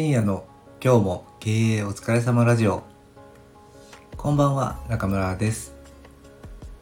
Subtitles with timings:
[0.00, 0.46] 深夜の
[0.82, 2.84] 今日も経営お疲れ様ラジオ。
[4.16, 5.74] こんばんは中村です。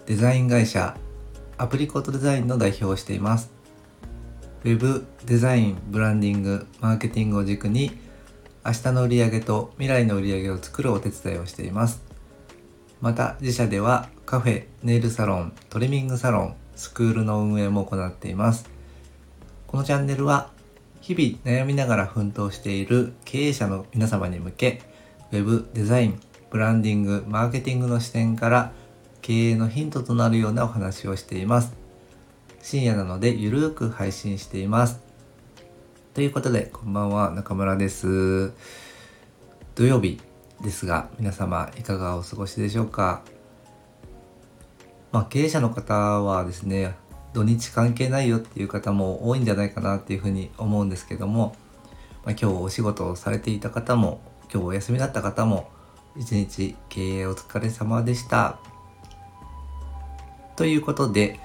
[0.07, 0.97] デザイン会社
[1.57, 3.51] アプリコットデザインの代表をしています。
[4.63, 7.91] ウェブデザインブランディングマーケティングを軸に
[8.65, 12.01] 明日の売り上げと未来の売り上げを作るお手伝いをしています。
[13.01, 18.71] また自社ではカフェネイルサロントリミングサロンスクールの運営も行っています。
[19.67, 20.57] このチャンネルは
[21.09, 24.83] 日々悩みながら奮闘している経営者の皆様に向け
[25.33, 28.73] Web デザインブランディングマーケティングの視点から
[29.23, 31.73] 経営のヒントとなるようなお話をしています。
[32.61, 35.01] 深夜なのでゆるーく配信しています。
[36.13, 38.53] ということでこんばんは中村です。
[39.77, 40.21] 土曜日
[40.63, 43.23] ですが皆様いかがお過ごしでしょうか？
[45.11, 46.97] まあ経営者の方はですね
[47.33, 51.55] 土日関係ないよっていう方も多いんじゃないかなっていうふうに思うんですけども、
[52.25, 54.21] まあ、今日お仕事をされていた方も
[54.53, 55.71] 今日お休みだった方も
[56.17, 58.59] 一日経営お疲れ様でした。
[60.57, 61.39] ということで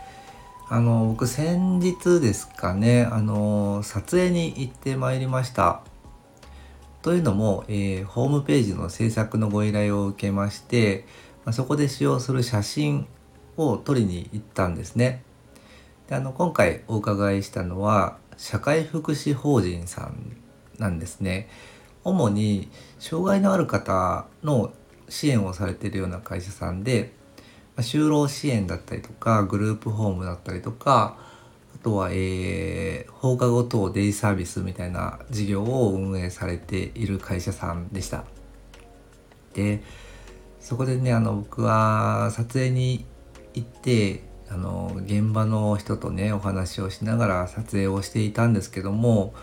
[0.70, 5.82] あの僕先日ですかねあの撮影に行ってまいりました。
[7.04, 11.06] というのも、えー、ホームページの制作のご依頼を受けまして、
[11.44, 13.08] まあ、そこで使用する写真
[13.58, 15.22] を撮りに行ったんですね。
[16.08, 20.38] であの今回お伺いしたのは社会福祉法人さん
[20.78, 21.50] なんですね
[22.04, 24.74] 主に障害のある方の
[25.10, 27.14] 支援をされているような会社さんで
[27.78, 31.18] 就労支援だったりとかグループホームだったりとか
[31.76, 38.26] あとは、えー、放課後等デイサービスみたいな事業を運営されている会社さんでした。
[39.54, 39.84] で
[40.60, 43.06] そこでねあの僕は撮影に
[43.54, 49.34] 行ってあの現場の人とねお話をしながら撮影をしていたんですけども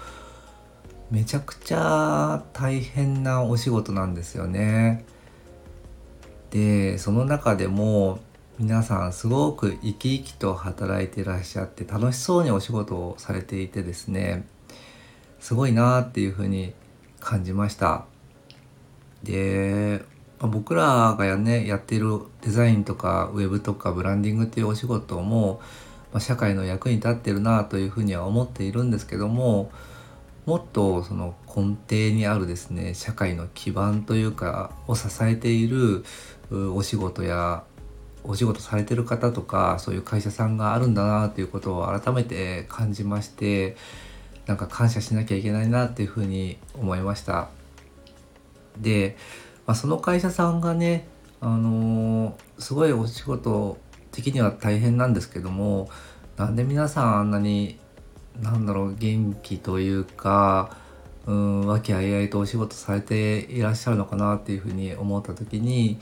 [1.10, 5.04] めちゃくちゃ大変なお仕事なんですよね。
[6.50, 8.20] でその中でも
[8.58, 14.46] 皆さんすごく生き生きと働いてらっしゃって楽しそうにお仕事をされていてですね
[15.40, 16.72] すごいなっていうふうに
[17.18, 18.04] 感じました。
[19.24, 20.04] で
[20.40, 25.60] まあ、僕らがや,、ね、やってるデザインとかウェブとかブランディングっていうお仕事も、
[26.12, 29.70] まあ、社会の役に立ってるなというふうには思っているんですけども
[30.46, 36.04] もっとその根底にあるですね社会の基盤というかを支えている
[36.74, 37.62] お仕事や
[38.24, 43.76] お仕事されてる方とかそういう会社さんがあるんだなということを改めて感じまして
[44.46, 47.48] なんか感謝しなきゃいけないなっていうふうに思いました。
[48.78, 49.16] で
[49.66, 51.06] まあ、その会社さんがね、
[51.40, 53.78] あのー、すごいお仕事
[54.12, 55.88] 的には大変なんですけども
[56.36, 57.78] なんで皆さんあんなに
[58.40, 60.76] なんだろう元気というか
[61.26, 65.98] うん和気あいあいとお仕事されていらっしゃるのかなっていうふうに思った時に、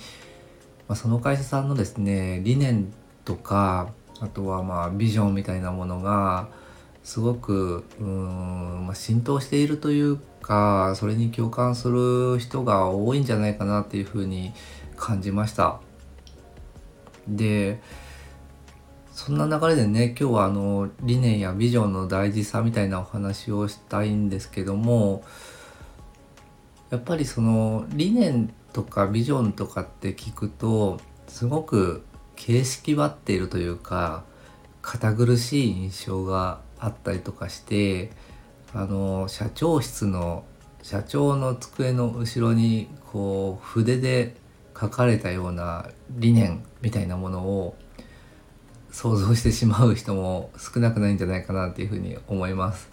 [0.86, 2.92] まあ、その会社さんのですね理念
[3.24, 6.48] とかあとはまあビジョンみたいなものが
[7.08, 14.52] すごくうん、まあ、浸透しているというかそれに共感する人が多いんじゃないかなっていうふうに
[14.94, 15.80] 感じました。
[17.26, 17.80] で
[19.10, 25.24] そんな流れでね今日はあの理念やビジョンの大事さみたいなお話をしたいんですけども
[26.90, 32.04] やっぱりその理念とかビジョンとかって聞くとすごく
[32.36, 34.24] 形式ばっているというか
[34.82, 38.10] 堅苦しい印象があったりとかして
[38.74, 40.44] あの社長室の
[40.82, 44.36] 社長の机の後ろにこう筆で
[44.78, 47.76] 書かれたような理念みたいなものを
[48.90, 52.88] 想像してしまう人も少なくないんじゃないかなっていうふうに思います。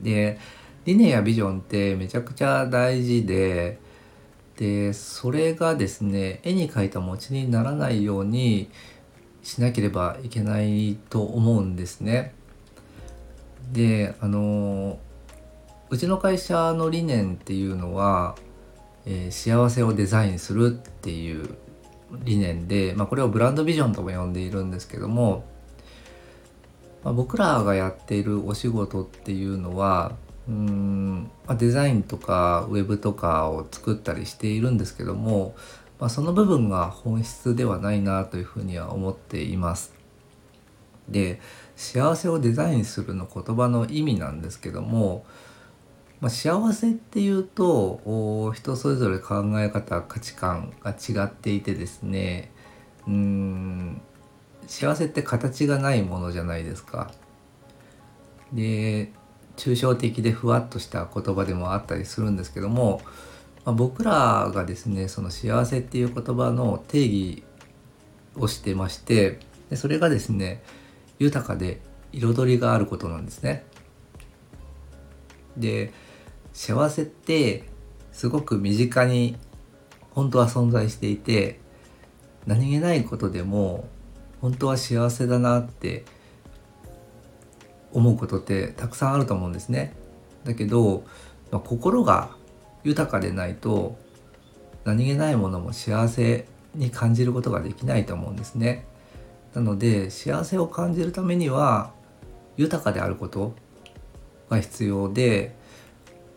[0.00, 0.38] で
[0.84, 3.78] 理念やビジョンってめちゃくちゃ大事で
[4.56, 8.70] でそれがですね絵に描いた餅にならないように
[9.42, 12.34] しなければいけないと思うんですね。
[13.72, 14.98] であの
[15.90, 18.34] うちの会社の理念っていうのは、
[19.06, 21.56] えー、幸せをデザインするっていう
[22.24, 25.44] 理念で、まあ、これをブランドビジョンとも呼んでいるんですけども、
[27.04, 30.12] まあ、僕らがやっているお仕事っていうのは
[30.48, 35.54] うん、まあ、デザインとかウェブとかを作ったりしているんですけども、
[36.00, 40.01] まあ、その部分が本質ではないなというふうには思っています。
[41.08, 41.40] で
[41.76, 45.24] 幸せをデザインするの言葉の意味なんですけども、
[46.20, 52.50] まあ、幸せっていうと人それぞれ考え方価値観が違っていてですね
[53.06, 54.00] うん
[54.66, 57.10] 幸せって形がないものじゃないですか。
[58.52, 59.12] で
[59.56, 63.02] 抽象的でふわっとした言葉でもあったりするんですけども、
[63.64, 67.42] まあ、僕らがですねその幸せっていう言葉の定義
[68.36, 69.40] をしてまして
[69.70, 70.62] でそれがですね
[71.22, 71.80] 豊かで
[72.12, 73.64] 彩りがあることなんですね。
[75.56, 75.92] で
[76.52, 77.64] 幸せって
[78.10, 79.36] すごく身近に
[80.10, 81.60] 本当は存在していて
[82.46, 83.88] 何気ないことでも
[84.40, 86.04] 本当は幸せだなって
[87.92, 89.94] 思うことってたくさんあると思うんですね。
[90.44, 91.04] だけど、
[91.50, 92.30] まあ、心が
[92.82, 93.96] 豊かでないと
[94.84, 98.86] 何気ないものも幸せに感じることができないと思うんですね。
[99.54, 101.92] なので幸せを感じるためには
[102.56, 103.54] 豊かであること
[104.48, 105.54] が必要で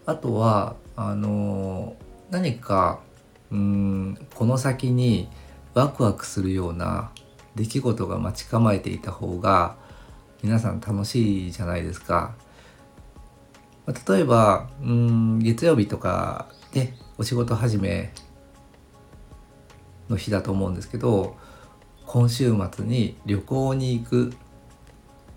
[0.06, 1.95] あとはあの
[2.29, 3.00] 何か
[3.51, 5.29] うんこの先に
[5.73, 7.12] ワクワクするような
[7.56, 9.75] 出来事が待ち構えていた方が
[10.44, 12.35] 皆さん楽しいじゃないですか。
[14.07, 18.12] 例えばうん月曜日とかでお仕事始め
[20.09, 21.38] の日だと思うんですけど
[22.05, 24.33] 今週末に旅行に行く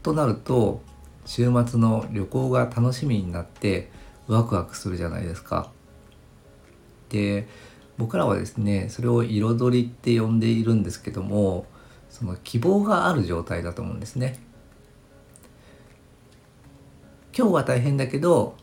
[0.03, 0.81] となると
[1.25, 3.91] 週末の旅行が楽しみになって
[4.27, 5.71] ワクワクするじゃないですか。
[7.09, 7.49] で
[7.97, 11.67] 僕らはですねそれを彩りって呼んでいるんですけども
[12.11, 14.39] その希望がある状態だと思うんですね。
[17.37, 18.57] 今日は大変だけど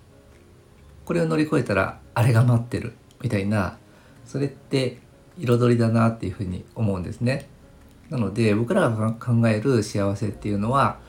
[1.05, 3.77] これを乗り越えたらあれが待ってるみたいな
[4.25, 4.99] それって
[5.37, 7.47] 彩りだなっていうふうに思うんですね。
[8.09, 10.99] なので僕らが考える幸せっていうのは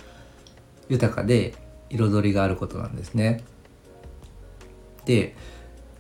[0.89, 1.55] 豊かで
[1.91, 3.45] 彩りがあることなんですね。
[5.05, 5.37] で、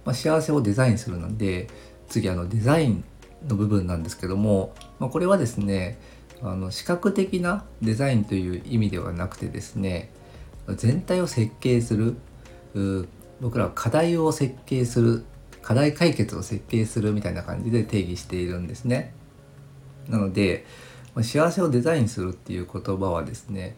[0.04, 1.68] まあ、幸せをデザインするので
[2.08, 3.04] 次あのデザイン
[3.46, 5.98] の部分なんですけども、まあ、これはですね
[6.42, 10.10] あの視覚的なデザインという意味ではなくてですね
[10.76, 12.16] 全体を設計する
[13.40, 15.24] 僕らは課題を設計する
[15.62, 19.12] 課題解決を設計するみたいな感じで定義しているんですね。
[20.08, 20.64] なので
[21.22, 23.76] 幸せをデザインするっていう言葉はですね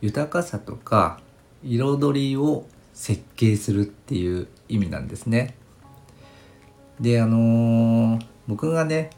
[0.00, 1.20] 豊かさとか
[1.64, 5.54] 彩りを設計するっていう意味なんですね。
[7.00, 9.10] であのー、僕がね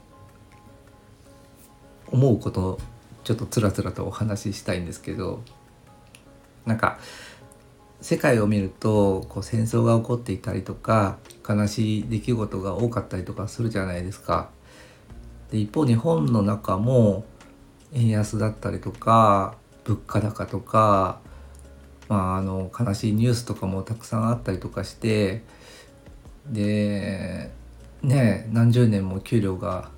[2.09, 2.79] 思うこと
[3.25, 5.43] ちょっとつらつらとお話ししたいんですけど
[6.67, 6.99] なんか
[8.01, 14.51] 世界を見るとこう戦争が起こっていたりとか悲しい出来事が多かったりとかするじゃないですか。
[15.55, 17.25] で一方日本の中も
[17.93, 19.55] 円安だったりとか
[19.85, 21.21] 物価高とか、
[22.09, 25.45] まあ、あの悲しいニュースとかもたくさんあったりとかして
[26.49, 27.53] で
[28.03, 29.91] ね何十年も給料が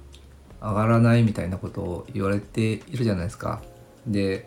[0.61, 3.63] 上がらないみたいなことを言われているじゃないですか。
[4.07, 4.47] で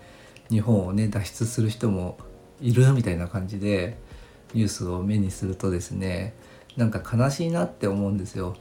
[0.52, 2.20] 日本をね脱出する人も
[2.62, 3.98] いるみたいな感じで
[4.54, 6.36] ニュースを目にするとですね
[6.78, 8.56] なんか悲しいなって思うんですよ。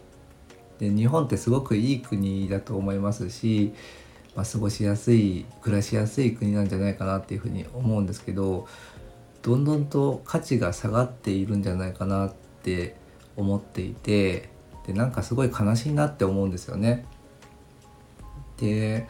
[0.78, 3.74] で日本ってすごくいい国だと思いますし、
[4.34, 8.66] まあ、過ごしやすい暮らしやすい国なんじゃないかなっていうふうに思うんですけど
[9.42, 12.32] どんどんと価値が下がっているんじゃないかなっ
[12.62, 12.96] て
[13.36, 14.50] 思っていて
[14.86, 17.04] でなんかすごい悲しいなって思うんですよね。
[18.58, 19.08] で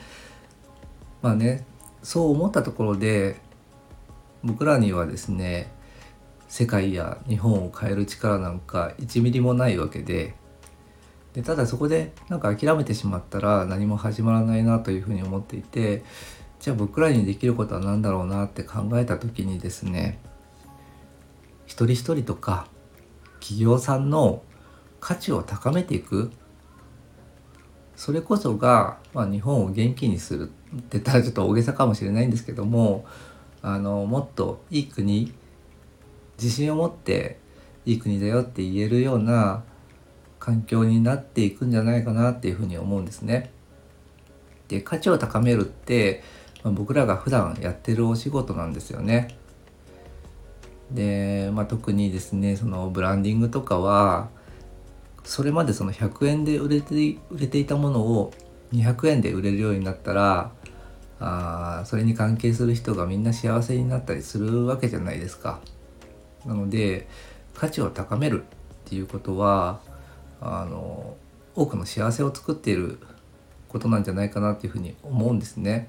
[1.22, 1.66] まあね
[2.02, 3.40] そう思ったところで
[4.44, 5.72] 僕らにはですね
[6.48, 10.34] 世界や日本を変える力なんか1ミリもないわけで
[11.38, 16.02] でただそこでなんか諦めてしまったら何も始まらないなというふうに思っていて
[16.58, 20.18] じゃあ僕らにできることは何だろうなって考えた時にですね
[21.64, 22.66] 一人一人とか
[23.38, 24.42] 企業さんの
[24.98, 26.32] 価値を高めていく
[27.94, 33.06] それこそが、まあ、日本を元気にするって言ったらちょっと大げさかもしれないんですけども
[33.62, 35.32] あのもっといい国
[36.36, 37.38] 自信を持って
[37.86, 39.62] いい国だよって言えるような
[40.48, 43.50] 環境になっていくんじゃないかなっていうふうに思うんですね。
[44.68, 46.22] で価値を高めるって、
[46.64, 49.36] まあ、僕らが普段やってるお仕事なんですよね。
[50.90, 54.30] で、まあ、特にですねそのブランディングとかは
[55.22, 56.94] それまでその100円で売れて
[57.30, 58.32] 売れていたものを
[58.72, 60.50] 200円で売れるようになったら
[61.20, 65.60] あそれに関係する人がみんな幸せになったりするわけじゃないですか。
[66.46, 67.06] なので
[67.54, 69.86] 価値を高めるっていうことは
[70.40, 71.16] あの
[71.54, 72.98] 多くの幸せを作っている
[73.68, 75.88] ことなんじゃないかなっていうふうに思うんですね。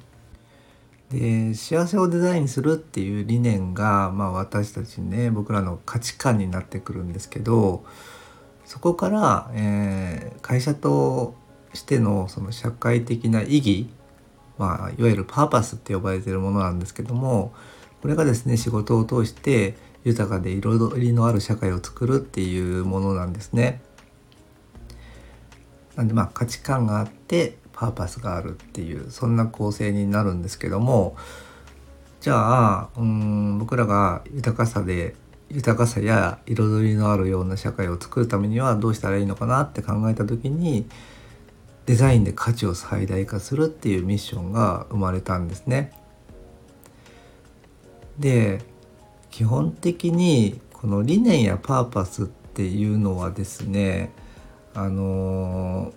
[1.12, 7.84] で幸せをデザインするっていう理念が、まあ、私たちね僕らの価値観になってくるんですけど
[8.66, 11.34] そこから、えー、会社と
[11.74, 13.90] してのその社会的な意義、
[14.60, 17.54] まあ、いわゆるパーパスって呼ばれてるものなんですけども
[18.04, 23.82] これがですね仕事を通して豊かで彩りのある社会を作るっていうものなんですね。
[26.00, 31.18] なんでまあ価値観があってパーパスがあるっていうそんな構成になるんですけども
[32.22, 35.14] じゃあうん僕らが豊かさで
[35.50, 40.88] 豊かさや彩りのあるような社会を作るためにはどうしたらいいのかなって考えた時に
[41.86, 45.92] デザインで価値を最大化するっていうミッションが生まれたんですね。
[48.18, 48.62] で
[49.32, 54.14] 基本的にこの理念やパーパスっていうのはですね
[54.74, 55.94] あの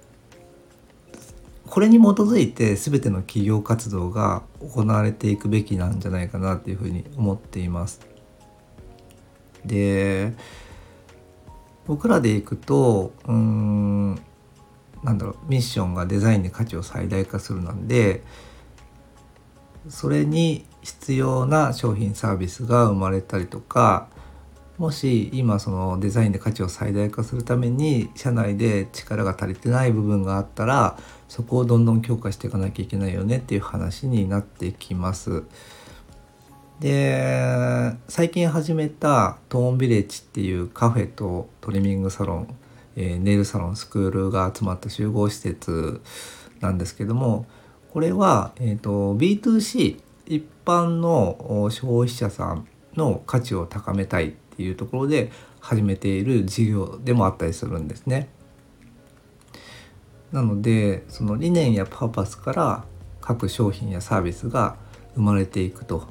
[1.67, 8.01] これに基づいて全ての企業活動が行われていくべきなんじゃないかなっていうふうに思っています。
[9.65, 10.35] で
[11.87, 14.15] 僕らでいくとうん
[15.03, 18.23] なんだろうミッションがデザインで価値を最大化するなんで
[19.89, 24.09] それに必要な商品サービスが生まれたりとか
[24.79, 30.99] もし今そのデザインで価値を最大化するために社内で力が足りてない部分があったら
[31.29, 35.45] そこをどんどん強化していかなきゃいけないよねっていう話になってきます。
[36.81, 42.57] で最近始めたトーンビレッジっていうカフェとトリミングサロン
[42.97, 46.01] えー、ネイルサロンスクールが集まった集合施設
[46.61, 47.47] なんですけども
[47.93, 55.31] これは、えーと、B2C 一般の消費者さんの価値を高めたいっていうところで
[55.61, 58.29] 始めている事業でもあったりするんですね。
[60.33, 62.85] なのでその理念やパーパスから
[63.21, 64.77] 各商品やサービスが
[65.15, 66.09] 生まれていくと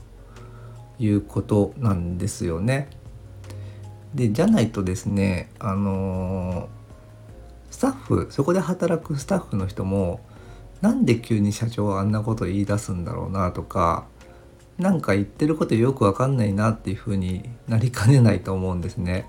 [0.99, 2.89] いうことなんですよね。
[4.13, 6.69] でじゃないとですねあの、
[7.69, 10.19] スタッフそこで働くスタッフの人も
[10.81, 14.05] なんで急に社長はあんなこと言い出すんだろうなとか
[14.77, 19.27] 何か言ってることよく分かんないなっていうふうになりかねないと思うんですね。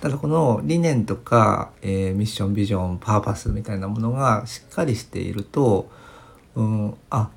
[0.00, 5.88] ただこの理念とか、えー、ミッションビジョンパーパスみたいなものがしっかりしていると、
[6.54, 7.30] うん、あ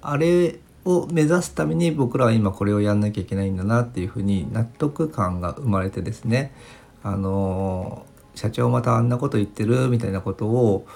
[0.00, 6.54] あれを目指すために僕らは今これをやんなきゃいけないんだなっていうふうに納得感が生まれてですね
[7.02, 10.86] あの社長またあんなこと言ってるみたいなことを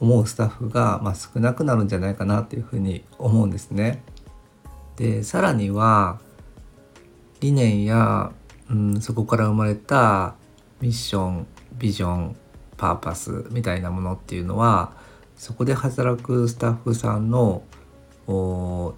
[0.00, 4.02] 思うスタッフが、まあ、少なくなるんじゃないかなっていうふうに思うんですね。
[4.96, 6.20] でさらには
[7.40, 8.32] 理念や、
[8.70, 10.34] うん、そこから生まれた
[10.80, 11.46] ミッション
[11.76, 12.36] ビジョン
[12.76, 14.92] パーパスみたいなものっていうのは
[15.36, 17.62] そこで働くスタッフさんの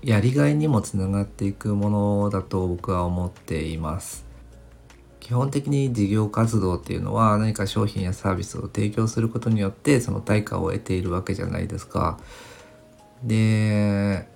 [0.03, 4.25] やりがいにもつながっていくものだと僕は思っています。
[5.19, 12.21] 基本的に事業活動っていうのは何か商品やサービスを提供することによってその対価を得ているわけじゃないですか。
[13.25, 14.29] で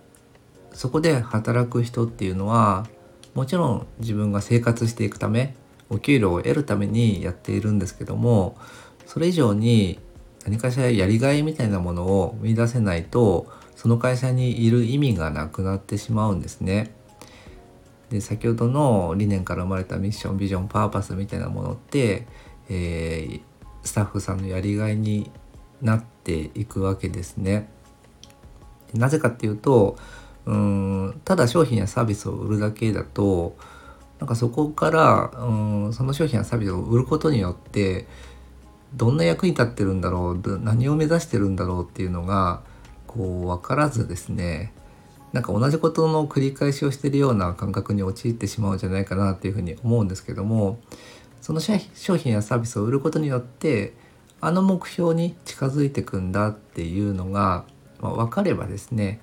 [0.73, 2.87] そこで働く人っていうのは
[3.35, 5.55] もちろん自分が生活していくため
[5.89, 8.57] お給料を得るためにやっているんですけども
[9.07, 9.99] それ以上に
[10.45, 16.95] 何かしらやりがいみたいなものを見出せないとその会社にいる意味がなくなってしまうんですね。
[18.11, 22.27] で先ほどの理念から生まれたミッションビジョンパーパスみたいなものって、
[22.69, 23.41] えー、
[23.85, 25.31] スタッフさんのやりがいに
[25.81, 27.71] なっていくわけですね。
[28.95, 29.97] なぜかっていうと
[30.51, 33.57] うんただ商品やサービスを売るだけだと
[34.19, 38.07] なんかそこからうんその商品やサービスを売ることによって
[38.95, 42.63] どんな役に立ってるんだろう何を目指してるんだろうっていうのが
[43.07, 44.73] こう分からずですね
[45.33, 50.81] なんか同じことの繰り返しをしてるような感覚に陥ってしまうんじゃないかなっていうふうに思うんですけども
[51.41, 53.95] その商品やサービスを売ることによって
[54.41, 57.65] あの目標に近づいていくんだっていうのが、
[58.01, 59.21] まあ、分かればですね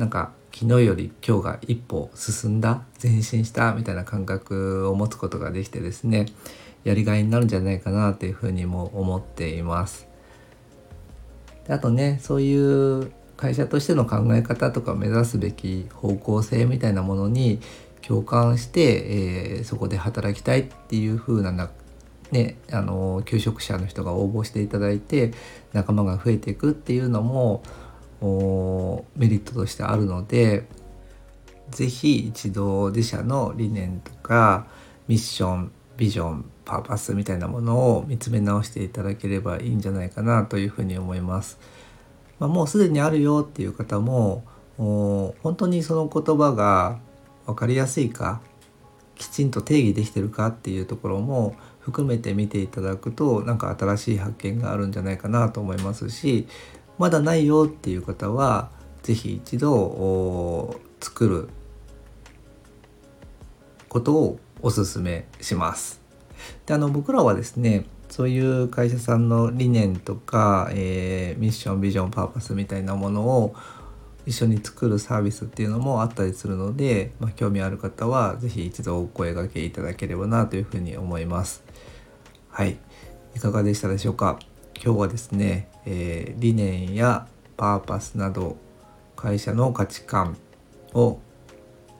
[0.00, 6.24] なんか昨日より今日が一歩進んだ前進したみたいな感覚を持つことができてですね
[6.84, 10.08] やりがいになるんじゃないかなというふうにも思っています。
[11.68, 17.60] あとねそういう会社としての考え方とか目指すべき方向性みたいなものに
[18.00, 21.70] 共感して、えー、そこで働きたいっていう風なな
[22.30, 25.32] ね、あの求職者の人が応募していただいて
[25.72, 27.62] 仲間が増えていくっていうのも
[28.20, 30.66] メリットとしてあるので
[31.70, 34.66] 是非一度自社の理念とか
[35.08, 41.58] ミッションビジョンパーパスみたいなものを見つめ直していただければいいんじゃないかなというふうに思います。
[42.38, 44.44] まあ、もうすでにあるよっていう方も
[44.78, 46.98] 本当にその言葉が
[47.44, 48.40] 分かりやすいか
[49.14, 56.46] きちんと定義できてるかっていうところも含めて見ていただくと何か新しい発見があるんじゃないかなと思いますし
[57.00, 58.70] まだないよっていう方は
[59.02, 61.48] 是非一度作る
[63.88, 66.02] ことをおすめします。
[66.66, 73.54] であの僕らはですねそういう会社さんの理念とか、えー、ミッションビジョンパーパスみたいなものを
[74.26, 81.62] 一緒に作るサービスっていうのもあったりするので、まあ、興味ある方は是非一度お声がけいただければなというふうに思います。
[82.50, 82.76] はい、
[83.34, 84.38] いかがでしたでしょうか？
[84.82, 87.26] 今日はですね、えー、理念や
[87.58, 88.56] パーパスなど
[89.14, 90.38] 会社の価値観
[90.94, 91.18] を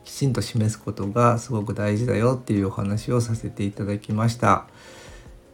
[0.02, 4.66] きちんと示すことがすごく大事だよっていうお話をさせていただきました。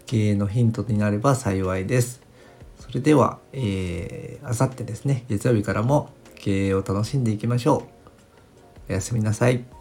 [0.06, 2.22] 経営のヒントになれば幸いです。
[2.78, 7.78] それでは、えー、あさってですね月曜日からも経営を楽しんでいきましょ
[8.88, 8.90] う。
[8.90, 9.75] おやすみなさい。